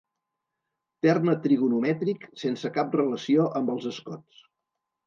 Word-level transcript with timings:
Terme 1.07 1.35
trigonomètric 1.43 2.27
sense 2.45 2.73
cap 2.79 2.99
relació 3.03 3.47
amb 3.63 3.75
els 3.79 3.91
escots. 3.95 4.47